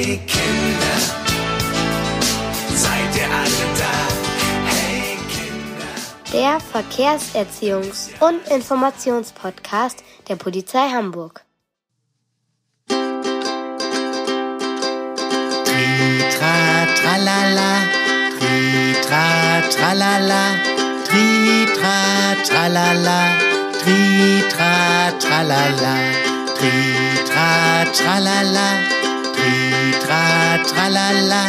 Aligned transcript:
Hey 0.00 0.20
Kinder, 0.28 0.98
seid 2.72 3.16
ihr 3.16 3.28
alle 3.40 3.64
da? 3.80 3.96
Hey 4.70 5.18
Kinder. 5.32 5.92
Der 6.32 6.54
Verkehrserziehungs- 6.72 8.10
und 8.20 8.46
Informationspodcast 8.46 10.04
der 10.28 10.36
Polizei 10.36 10.88
Hamburg. 10.88 11.44
Tritra 12.86 13.26
tralala, 17.00 17.70
tritra 18.38 19.26
tralala, 19.74 20.44
tritra 21.08 21.98
tralala, 22.46 23.20
tritra 23.80 24.74
tralala, 25.18 25.94
tritra 26.56 27.50
tralala 27.92 28.97
tritra 29.88 30.62
tralala, 30.68 31.44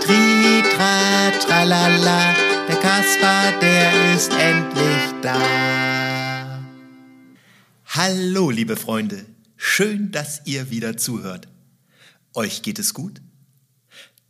tritra 0.00 1.32
tralala. 1.40 2.34
Der 2.66 2.76
Kaspar, 2.76 3.58
der 3.60 4.14
ist 4.14 4.32
endlich 4.32 5.04
da. 5.20 6.62
Hallo, 7.84 8.50
liebe 8.50 8.76
Freunde. 8.76 9.26
Schön, 9.56 10.10
dass 10.12 10.40
ihr 10.46 10.70
wieder 10.70 10.96
zuhört. 10.96 11.48
Euch 12.32 12.62
geht 12.62 12.78
es 12.78 12.94
gut? 12.94 13.20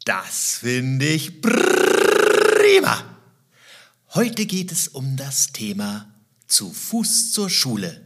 Das 0.04 0.58
finde 0.58 1.06
ich 1.06 1.40
prima. 1.40 3.04
Heute 4.14 4.46
geht 4.46 4.72
es 4.72 4.88
um 4.88 5.16
das 5.16 5.52
Thema 5.52 6.12
zu 6.48 6.72
Fuß 6.72 7.32
zur 7.32 7.48
Schule. 7.48 8.04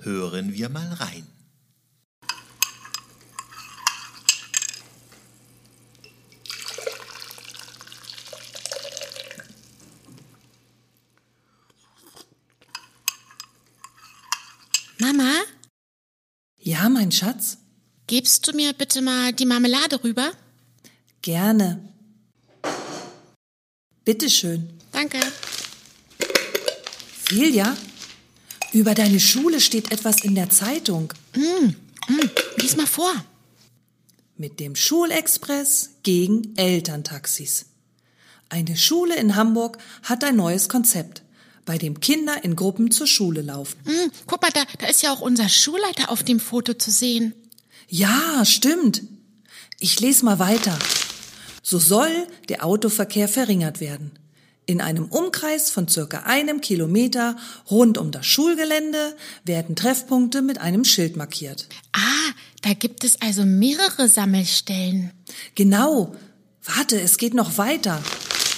Hören 0.00 0.52
wir 0.54 0.68
mal 0.68 0.92
rein. 0.92 1.26
Mama, 15.06 15.34
Ja, 16.58 16.88
mein 16.88 17.12
Schatz? 17.12 17.58
gibst 18.08 18.44
du 18.48 18.52
mir 18.52 18.72
bitte 18.72 19.02
mal 19.02 19.32
die 19.32 19.46
Marmelade 19.46 20.02
rüber? 20.02 20.32
Gerne. 21.22 21.80
Bitteschön. 24.04 24.68
Danke. 24.90 25.18
Filia, 27.22 27.76
über 28.72 28.96
deine 28.96 29.20
Schule 29.20 29.60
steht 29.60 29.92
etwas 29.92 30.24
in 30.24 30.34
der 30.34 30.50
Zeitung. 30.50 31.12
Lies 32.56 32.76
mal 32.76 32.86
vor. 32.88 33.12
Mit 34.36 34.58
dem 34.58 34.74
Schulexpress 34.74 35.90
gegen 36.02 36.56
Elterntaxis. 36.56 37.66
Eine 38.48 38.76
Schule 38.76 39.14
in 39.14 39.36
Hamburg 39.36 39.78
hat 40.02 40.24
ein 40.24 40.34
neues 40.34 40.68
Konzept, 40.68 41.22
bei 41.66 41.76
dem 41.76 42.00
Kinder 42.00 42.42
in 42.42 42.56
Gruppen 42.56 42.90
zur 42.90 43.06
Schule 43.06 43.42
laufen. 43.42 43.78
Hm, 43.84 44.10
guck 44.26 44.40
mal, 44.40 44.50
da, 44.52 44.62
da 44.78 44.86
ist 44.86 45.02
ja 45.02 45.12
auch 45.12 45.20
unser 45.20 45.50
Schulleiter 45.50 46.10
auf 46.10 46.22
dem 46.22 46.40
Foto 46.40 46.72
zu 46.72 46.90
sehen. 46.90 47.34
Ja, 47.88 48.44
stimmt. 48.44 49.02
Ich 49.78 50.00
lese 50.00 50.24
mal 50.24 50.38
weiter. 50.38 50.78
So 51.62 51.78
soll 51.78 52.10
der 52.48 52.64
Autoverkehr 52.64 53.28
verringert 53.28 53.80
werden. 53.80 54.12
In 54.68 54.80
einem 54.80 55.04
Umkreis 55.04 55.70
von 55.70 55.86
circa 55.86 56.22
einem 56.24 56.60
Kilometer 56.60 57.36
rund 57.70 57.98
um 57.98 58.10
das 58.10 58.26
Schulgelände 58.26 59.14
werden 59.44 59.76
Treffpunkte 59.76 60.42
mit 60.42 60.60
einem 60.60 60.84
Schild 60.84 61.16
markiert. 61.16 61.68
Ah, 61.92 62.32
da 62.62 62.72
gibt 62.72 63.04
es 63.04 63.20
also 63.20 63.44
mehrere 63.44 64.08
Sammelstellen. 64.08 65.12
Genau. 65.54 66.16
Warte, 66.64 67.00
es 67.00 67.16
geht 67.16 67.34
noch 67.34 67.58
weiter. 67.58 68.02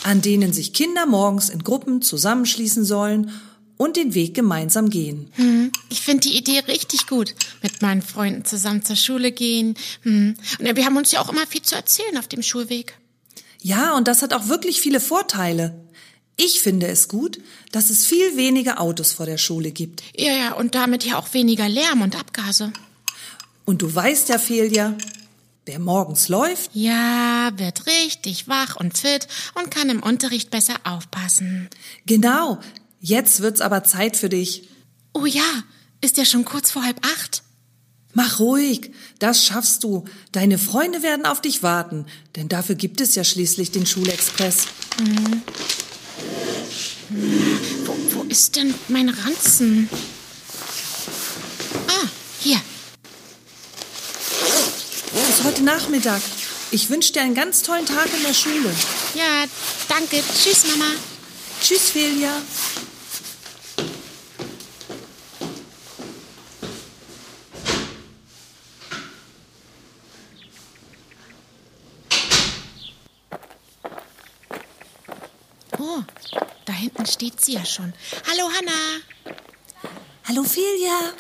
An 0.05 0.23
denen 0.23 0.53
sich 0.53 0.73
Kinder 0.73 1.07
morgens 1.07 1.49
in 1.49 1.63
Gruppen 1.65 2.03
zusammenschließen 2.03 2.85
sollen 2.85 3.31
und 3.77 3.97
den 3.97 4.15
Weg 4.15 4.35
gemeinsam 4.35 4.91
gehen. 4.91 5.31
Hm, 5.35 5.73
ich 5.89 6.01
finde 6.01 6.29
die 6.29 6.37
Idee 6.37 6.61
richtig 6.61 7.07
gut. 7.07 7.35
Mit 7.63 7.81
meinen 7.81 8.03
Freunden 8.03 8.45
zusammen 8.45 8.85
zur 8.85 8.97
Schule 8.97 9.33
gehen. 9.33 9.77
Hm. 10.03 10.35
Und 10.59 10.77
wir 10.77 10.85
haben 10.85 10.97
uns 10.97 11.13
ja 11.13 11.21
auch 11.21 11.31
immer 11.31 11.47
viel 11.47 11.63
zu 11.63 11.77
erzählen 11.77 12.19
auf 12.19 12.29
dem 12.29 12.43
Schulweg. 12.43 12.99
Ja, 13.63 13.97
und 13.97 14.09
das 14.09 14.23
hat 14.23 14.35
auch 14.35 14.49
wirklich 14.49 14.81
viele 14.81 15.01
Vorteile. 15.01 15.85
Ich 16.37 16.61
finde 16.61 16.87
es 16.87 17.09
gut, 17.09 17.41
dass 17.73 17.91
es 17.91 18.07
viel 18.07 18.37
weniger 18.37 18.81
Autos 18.81 19.13
vor 19.13 19.27
der 19.27 19.39
Schule 19.39 19.73
gibt. 19.73 20.03
Ja, 20.17 20.33
ja, 20.33 20.53
und 20.53 20.75
damit 20.75 21.05
ja 21.05 21.19
auch 21.19 21.35
weniger 21.35 21.69
Lärm 21.69 22.03
und 22.03 22.19
Abgase. 22.19 22.73
Und 23.65 23.83
du 23.83 23.93
weißt 23.93 24.29
ja, 24.29 24.39
Felia, 24.39 24.97
wer 25.69 25.79
morgens 25.79 26.29
läuft, 26.29 26.71
Ja, 26.75 27.51
wird 27.57 27.85
richtig 27.87 28.49
wach 28.49 28.75
und 28.77 28.99
fit 28.99 29.29
und 29.55 29.71
kann 29.71 29.91
im 29.91 30.03
Unterricht 30.03 30.51
besser 30.51 30.75
aufpassen. 30.85 31.69
genau, 32.07 32.59
jetzt 33.01 33.41
wird's 33.41 33.61
aber 33.61 33.85
Zeit 33.85 34.17
für 34.17 34.29
dich. 34.29 34.69
Oh 35.13 35.27
ja, 35.27 35.43
ist 36.01 36.17
ja 36.17 36.25
schon 36.25 36.45
kurz 36.45 36.71
vor 36.71 36.83
halb 36.85 36.99
acht. 37.05 37.43
Mach 38.15 38.41
ruhig, 38.41 38.93
das 39.19 39.45
schaffst 39.45 39.85
du. 39.85 40.05
Deine 40.33 40.59
Freunde 40.59 41.03
werden 41.03 41.27
auf 41.27 41.41
dich 41.43 41.63
warten, 41.63 42.07
denn 42.35 42.49
dafür 42.49 42.75
gibt 42.75 43.01
es 43.01 43.15
ja 43.15 43.23
schließlich 43.23 43.71
den 43.71 43.87
Schulexpress. 43.87 44.67
Wo, 47.85 47.97
wo 48.13 48.23
ist 48.25 48.57
denn 48.57 48.75
mein 48.89 49.09
Ranzen? 49.11 49.89
Ah, 51.87 52.07
hier. 52.41 52.61
Bis 55.29 55.38
heute 55.49 55.65
Nachmittag. 55.65 56.21
Ich 56.71 56.91
wünsche 56.91 57.15
dir 57.15 57.23
einen 57.23 57.35
ganz 57.35 57.63
tollen 57.63 57.87
Tag 57.87 58.13
in 58.15 58.23
der 58.23 58.35
Schule. 58.35 58.71
Ja, 59.15 59.45
danke. 59.89 60.23
Tschüss, 60.23 60.67
Mama. 60.67 60.91
Tschüss, 61.63 61.89
Felia. 61.89 62.43
Oh, 75.79 76.03
da 76.67 76.73
hinten 76.75 77.07
steht 77.07 77.43
sie 77.43 77.55
ja 77.55 77.65
schon. 77.65 77.95
Hallo, 78.31 78.51
Hanna. 78.55 79.39
Hallo, 80.27 80.43
Felia. 80.43 81.15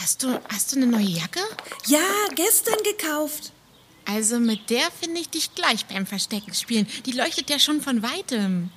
Hast 0.00 0.22
du, 0.22 0.40
hast 0.48 0.72
du 0.72 0.76
eine 0.76 0.86
neue 0.86 1.04
Jacke? 1.04 1.40
Ja, 1.86 2.00
gestern 2.34 2.78
gekauft. 2.82 3.52
Also 4.06 4.40
mit 4.40 4.70
der 4.70 4.90
finde 5.00 5.20
ich 5.20 5.28
dich 5.28 5.54
gleich 5.54 5.86
beim 5.86 6.06
Verstecken 6.06 6.54
spielen. 6.54 6.86
Die 7.04 7.12
leuchtet 7.12 7.50
ja 7.50 7.58
schon 7.58 7.80
von 7.80 8.02
weitem. 8.02 8.70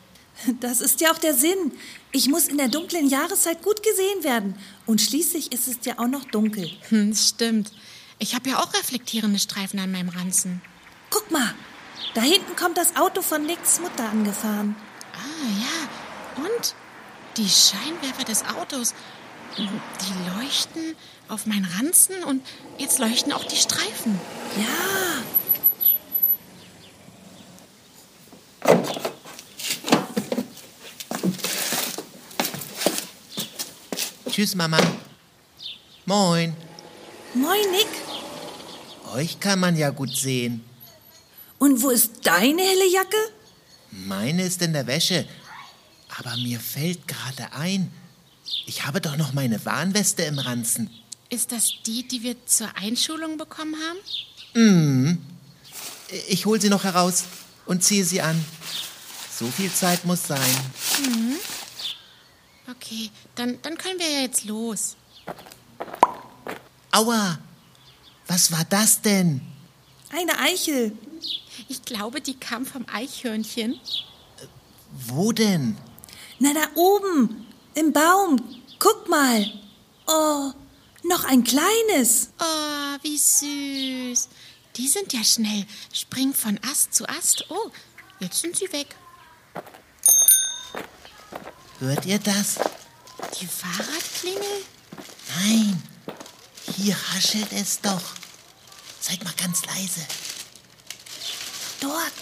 Das 0.60 0.82
ist 0.82 1.00
ja 1.00 1.12
auch 1.12 1.18
der 1.18 1.34
Sinn. 1.34 1.72
Ich 2.12 2.28
muss 2.28 2.48
in 2.48 2.58
der 2.58 2.68
dunklen 2.68 3.08
Jahreszeit 3.08 3.62
gut 3.62 3.84
gesehen 3.84 4.24
werden. 4.24 4.56
Und 4.86 5.00
schließlich 5.00 5.52
ist 5.52 5.68
es 5.68 5.78
ja 5.84 6.00
auch 6.00 6.08
noch 6.08 6.26
dunkel. 6.26 6.70
Hm, 6.90 7.16
stimmt. 7.16 7.72
Ich 8.20 8.36
habe 8.36 8.50
ja 8.50 8.60
auch 8.60 8.74
reflektierende 8.74 9.40
Streifen 9.40 9.80
an 9.80 9.92
meinem 9.92 10.10
Ranzen. 10.10 10.62
Guck 11.10 11.32
mal, 11.32 11.54
da 12.16 12.22
hinten 12.22 12.56
kommt 12.56 12.78
das 12.78 12.96
Auto 12.96 13.22
von 13.22 13.46
Nicks 13.46 13.80
Mutter 13.80 14.10
angefahren. 14.10 14.76
Ah, 15.14 15.62
ja. 15.62 16.44
Und 16.46 16.76
die 17.38 17.50
Scheinwerfer 17.50 18.24
des 18.24 18.44
Autos, 18.46 18.94
die 19.58 20.40
leuchten 20.40 20.96
auf 21.28 21.46
meinen 21.46 21.66
Ranzen 21.66 22.24
und 22.24 22.42
jetzt 22.78 23.00
leuchten 23.00 23.32
auch 23.34 23.44
die 23.44 23.56
Streifen. 23.56 24.20
Ja, 24.58 25.24
Tschüss, 34.34 34.56
Mama. 34.56 34.80
Moin. 36.08 36.56
moin 37.36 37.72
Nick. 37.72 37.88
Euch 39.14 39.40
kann 39.40 39.60
man 39.60 39.78
ja 39.78 39.92
gut 39.92 40.16
sehen. 40.16 40.66
Und 41.60 41.84
wo 41.84 41.92
ist 41.92 42.14
deine 42.24 42.64
helle 42.64 42.92
Jacke? 42.92 43.18
Meine 43.92 44.42
ist 44.42 44.60
in 44.64 44.74
der 44.74 44.88
Wäsche. 44.88 45.28
Aber 46.18 46.36
mir 46.38 46.60
fällt 46.60 47.08
gerade 47.08 47.54
ein, 47.54 47.92
ich 48.66 48.86
habe 48.86 49.02
doch 49.02 49.18
noch 49.18 49.34
meine 49.34 49.64
Warnweste 49.66 50.24
im 50.24 50.40
Ranzen. 50.40 50.90
Ist 51.30 51.52
das 51.52 51.74
die, 51.86 52.08
die 52.08 52.24
wir 52.24 52.46
zur 52.46 52.76
Einschulung 52.76 53.38
bekommen 53.38 53.76
haben? 54.56 55.18
Ich 56.30 56.46
hole 56.46 56.62
sie 56.62 56.70
noch 56.70 56.84
heraus 56.84 57.26
und 57.66 57.84
ziehe 57.84 58.06
sie 58.06 58.22
an. 58.22 58.44
So 59.32 59.48
viel 59.48 59.72
Zeit 59.72 60.06
muss 60.06 60.28
sein. 60.28 60.40
Okay, 62.70 63.10
dann, 63.36 63.60
dann 63.62 63.78
können 63.78 64.00
wir 64.00 64.10
ja 64.10 64.22
jetzt 64.22 64.46
los. 64.46 64.96
Aua! 66.92 67.40
Was 68.28 68.52
war 68.52 68.64
das 68.70 69.02
denn? 69.02 69.42
Eine 70.12 70.40
Eichel. 70.40 70.94
Ich 71.68 71.82
glaube, 71.84 72.22
die 72.22 72.36
kam 72.36 72.66
vom 72.66 72.86
Eichhörnchen. 72.92 73.80
Wo 74.92 75.32
denn? 75.32 75.78
Na, 76.40 76.54
da 76.54 76.68
oben, 76.76 77.46
im 77.76 77.94
Baum. 77.94 78.42
Guck 78.80 79.10
mal. 79.10 79.52
Oh, 80.08 80.52
noch 81.04 81.24
ein 81.26 81.44
kleines. 81.44 82.30
Oh, 82.40 82.98
wie 83.02 83.18
süß. 83.18 84.30
Die 84.76 84.88
sind 84.88 85.14
ja 85.14 85.24
schnell. 85.24 85.66
Springen 85.94 86.34
von 86.34 86.60
Ast 86.70 86.94
zu 86.94 87.08
Ast. 87.08 87.46
Oh, 87.50 87.72
jetzt 88.20 88.42
sind 88.42 88.56
sie 88.56 88.72
weg. 88.72 88.96
Hört 91.80 92.06
ihr 92.06 92.20
das? 92.20 92.60
Die 93.40 93.48
Fahrradklingel? 93.48 94.64
Nein, 95.36 95.84
hier 96.76 96.96
haschelt 97.14 97.52
es 97.52 97.82
doch. 97.82 98.02
Seid 99.00 99.24
mal 99.24 99.34
ganz 99.38 99.66
leise. 99.66 100.06
Dort, 101.82 102.14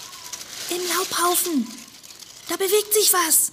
im 0.70 0.82
Laubhaufen. 0.88 1.68
Da 2.50 2.58
bewegt 2.58 2.94
sich 2.94 3.14
was. 3.14 3.52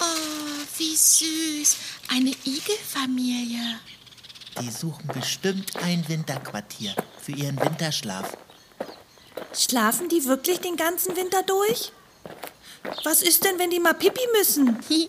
Oh, 0.00 0.37
wie 0.78 0.96
süß. 0.96 1.76
Eine 2.10 2.30
Igelfamilie. 2.44 3.78
Die 4.60 4.70
suchen 4.70 5.06
bestimmt 5.08 5.76
ein 5.82 6.08
Winterquartier 6.08 6.94
für 7.20 7.32
ihren 7.32 7.60
Winterschlaf. 7.60 8.36
Schlafen 9.54 10.08
die 10.08 10.24
wirklich 10.24 10.60
den 10.60 10.76
ganzen 10.76 11.16
Winter 11.16 11.42
durch? 11.42 11.92
Was 13.04 13.22
ist 13.22 13.44
denn, 13.44 13.58
wenn 13.58 13.70
die 13.70 13.80
mal 13.80 13.94
pipi 13.94 14.26
müssen? 14.36 14.78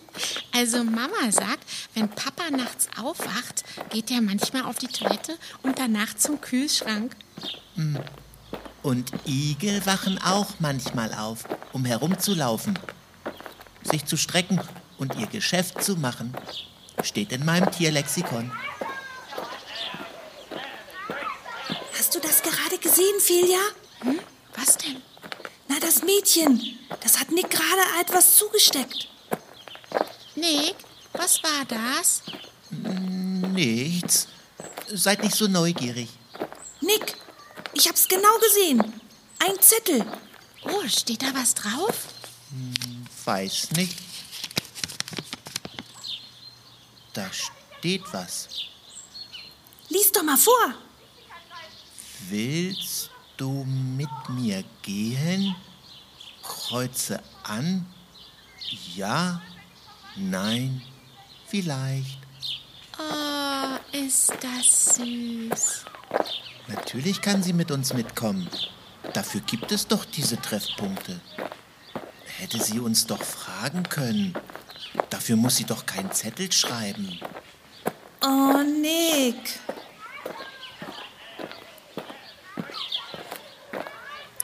Also 0.52 0.82
Mama 0.82 1.30
sagt, 1.30 1.64
wenn 1.94 2.08
Papa 2.08 2.50
nachts 2.50 2.88
aufwacht, 3.00 3.62
geht 3.90 4.10
er 4.10 4.20
manchmal 4.20 4.64
auf 4.64 4.78
die 4.78 4.88
Toilette 4.88 5.38
und 5.62 5.78
danach 5.78 6.14
zum 6.16 6.40
Kühlschrank. 6.40 7.14
Und 8.82 9.12
Igel 9.26 9.86
wachen 9.86 10.20
auch 10.20 10.48
manchmal 10.58 11.14
auf, 11.14 11.44
um 11.72 11.84
herumzulaufen, 11.84 12.78
sich 13.84 14.04
zu 14.04 14.16
strecken 14.16 14.60
und 15.00 15.16
ihr 15.16 15.26
Geschäft 15.26 15.82
zu 15.82 15.96
machen. 15.96 16.32
Steht 17.02 17.32
in 17.32 17.44
meinem 17.44 17.70
Tierlexikon. 17.72 18.52
Hast 21.98 22.14
du 22.14 22.20
das 22.20 22.42
gerade 22.42 22.78
gesehen, 22.78 23.18
Felia? 23.18 23.58
Was 24.54 24.76
denn? 24.76 25.02
Na, 25.68 25.76
das 25.80 26.02
Mädchen. 26.02 26.78
Das 27.02 27.18
hat 27.18 27.30
Nick 27.30 27.50
gerade 27.50 28.00
etwas 28.00 28.36
zugesteckt. 28.36 29.08
Nick, 30.34 30.76
was 31.14 31.42
war 31.42 31.64
das? 31.66 32.22
Nichts. 32.70 34.28
Seid 34.92 35.22
nicht 35.22 35.34
so 35.34 35.46
neugierig. 35.48 36.08
Nick, 36.80 37.14
ich 37.72 37.88
hab's 37.88 38.06
genau 38.06 38.38
gesehen. 38.38 38.80
Ein 39.38 39.60
Zettel. 39.60 40.04
Oh, 40.64 40.86
steht 40.88 41.22
da 41.22 41.28
was 41.34 41.54
drauf? 41.54 41.94
Weiß 43.24 43.70
nicht. 43.72 44.09
Da 47.12 47.28
steht 47.32 48.04
was. 48.12 48.48
Lies 49.88 50.12
doch 50.12 50.22
mal 50.22 50.36
vor. 50.36 50.74
Willst 52.28 53.10
du 53.36 53.64
mit 53.64 54.08
mir 54.28 54.62
gehen? 54.82 55.54
Kreuze 56.42 57.22
an. 57.42 57.86
Ja, 58.94 59.42
nein, 60.16 60.82
vielleicht. 61.48 62.18
Oh, 62.98 63.96
ist 63.96 64.32
das 64.40 64.96
süß. 64.96 65.84
Natürlich 66.68 67.20
kann 67.20 67.42
sie 67.42 67.52
mit 67.52 67.70
uns 67.70 67.92
mitkommen. 67.94 68.48
Dafür 69.12 69.40
gibt 69.40 69.72
es 69.72 69.88
doch 69.88 70.04
diese 70.04 70.40
Treffpunkte. 70.40 71.20
Hätte 72.38 72.62
sie 72.62 72.78
uns 72.78 73.06
doch 73.06 73.22
fragen 73.22 73.82
können. 73.84 74.34
Dafür 75.10 75.36
muss 75.36 75.56
sie 75.56 75.64
doch 75.64 75.86
keinen 75.86 76.12
Zettel 76.12 76.50
schreiben. 76.52 77.20
Oh, 78.22 78.62
Nick. 78.80 79.58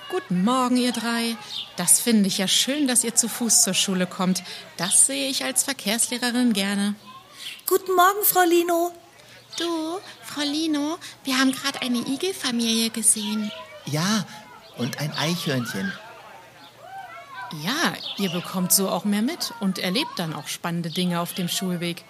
Guten 0.08 0.44
Morgen, 0.44 0.76
ihr 0.76 0.92
drei. 0.92 1.36
Das 1.76 2.00
finde 2.00 2.26
ich 2.26 2.38
ja 2.38 2.48
schön, 2.48 2.88
dass 2.88 3.04
ihr 3.04 3.14
zu 3.14 3.28
Fuß 3.28 3.62
zur 3.62 3.74
Schule 3.74 4.06
kommt. 4.06 4.42
Das 4.76 5.06
sehe 5.06 5.28
ich 5.28 5.44
als 5.44 5.62
Verkehrslehrerin 5.62 6.52
gerne. 6.52 6.94
Guten 7.66 7.94
Morgen, 7.94 8.24
Frau 8.24 8.42
Lino. 8.42 8.92
Du, 9.58 10.00
Frau 10.22 10.42
Lino, 10.42 10.98
wir 11.24 11.38
haben 11.38 11.52
gerade 11.52 11.80
eine 11.80 11.98
Igelfamilie 11.98 12.90
gesehen. 12.90 13.50
Ja, 13.86 14.26
und 14.78 14.98
ein 14.98 15.12
Eichhörnchen. 15.12 15.92
Ja, 17.64 17.94
ihr 18.18 18.30
bekommt 18.30 18.72
so 18.72 18.88
auch 18.88 19.04
mehr 19.04 19.22
mit 19.22 19.54
und 19.60 19.78
erlebt 19.78 20.10
dann 20.16 20.34
auch 20.34 20.48
spannende 20.48 20.90
Dinge 20.90 21.20
auf 21.20 21.32
dem 21.32 21.48
Schulweg. 21.48 22.04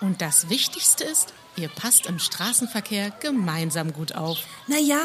Und 0.00 0.20
das 0.20 0.50
Wichtigste 0.50 1.04
ist, 1.04 1.32
ihr 1.56 1.68
passt 1.68 2.06
im 2.06 2.18
Straßenverkehr 2.18 3.10
gemeinsam 3.20 3.92
gut 3.92 4.14
auf. 4.14 4.38
Na 4.66 4.78
ja, 4.78 5.00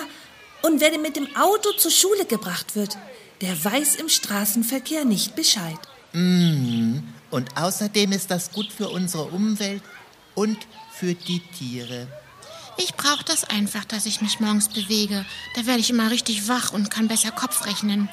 und 0.62 0.82
wer 0.82 0.98
mit 1.00 1.16
dem 1.16 1.36
Auto 1.36 1.72
zur 1.78 1.92
Schule 1.92 2.26
gebracht 2.26 2.76
wird, 2.76 2.98
der 3.40 3.64
weiß 3.64 3.96
im 3.96 4.10
Straßenverkehr 4.10 5.06
nicht 5.06 5.36
Bescheid. 5.36 5.80
Und 6.14 7.58
außerdem 7.58 8.12
ist 8.12 8.30
das 8.30 8.52
gut 8.52 8.72
für 8.72 8.90
unsere 8.90 9.24
Umwelt 9.24 9.82
und 10.36 10.58
für 10.92 11.14
die 11.14 11.40
Tiere. 11.58 12.08
Ich 12.78 12.96
brauche 12.96 13.24
das 13.24 13.46
einfach, 13.46 13.86
dass 13.86 14.06
ich 14.06 14.22
mich 14.22 14.40
morgens 14.40 14.70
bewege. 14.70 15.26
Da 15.56 15.66
werde 15.66 15.80
ich 15.80 15.90
immer 15.90 16.12
richtig 16.12 16.48
wach 16.48 16.74
und 16.74 16.92
kann 16.92 17.08
besser 17.08 17.32
Kopf 17.32 17.66
rechnen. 17.66 18.10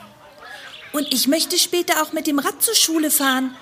Und 0.93 1.13
ich 1.13 1.29
möchte 1.29 1.59
später 1.59 2.03
auch 2.03 2.13
mit 2.13 2.27
dem 2.27 2.39
Rad 2.39 2.63
zur 2.63 2.75
Schule 2.75 3.11
fahren. 3.11 3.55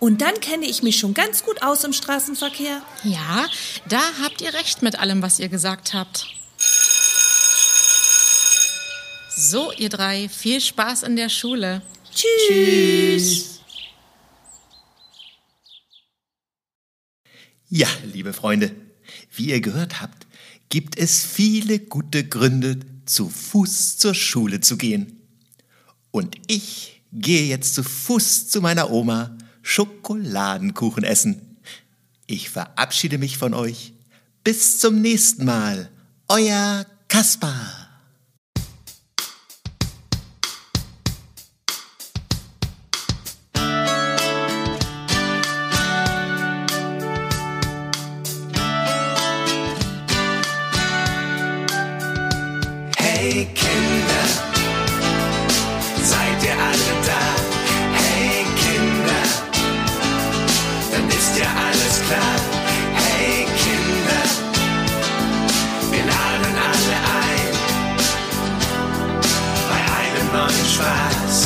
Und 0.00 0.20
dann 0.20 0.38
kenne 0.40 0.66
ich 0.66 0.82
mich 0.82 0.98
schon 0.98 1.14
ganz 1.14 1.44
gut 1.44 1.62
aus 1.62 1.84
im 1.84 1.92
Straßenverkehr. 1.92 2.82
Ja, 3.04 3.46
da 3.88 4.02
habt 4.22 4.42
ihr 4.42 4.52
recht 4.52 4.82
mit 4.82 4.98
allem, 4.98 5.22
was 5.22 5.38
ihr 5.38 5.48
gesagt 5.48 5.94
habt. 5.94 6.26
So, 9.36 9.72
ihr 9.72 9.88
drei, 9.88 10.28
viel 10.28 10.60
Spaß 10.60 11.04
in 11.04 11.16
der 11.16 11.28
Schule. 11.28 11.82
Tschüss. 12.14 13.60
Ja, 17.68 17.88
liebe 18.12 18.32
Freunde, 18.32 18.74
wie 19.32 19.46
ihr 19.46 19.60
gehört 19.60 20.00
habt, 20.00 20.26
gibt 20.68 20.96
es 20.96 21.24
viele 21.24 21.80
gute 21.80 22.24
Gründe, 22.28 22.78
zu 23.06 23.28
Fuß 23.28 23.98
zur 23.98 24.14
Schule 24.14 24.60
zu 24.60 24.76
gehen. 24.76 25.23
Und 26.14 26.36
ich 26.46 27.02
gehe 27.12 27.44
jetzt 27.44 27.74
zu 27.74 27.82
Fuß 27.82 28.46
zu 28.46 28.60
meiner 28.60 28.92
Oma 28.92 29.36
Schokoladenkuchen 29.62 31.02
essen. 31.02 31.58
Ich 32.28 32.50
verabschiede 32.50 33.18
mich 33.18 33.36
von 33.36 33.52
euch. 33.52 33.94
Bis 34.44 34.78
zum 34.78 35.00
nächsten 35.00 35.44
Mal. 35.44 35.90
Euer 36.28 36.86
Kaspar. 37.08 37.88
Hey 52.96 53.48
Kinder, 53.52 54.13
tries. 70.74 71.43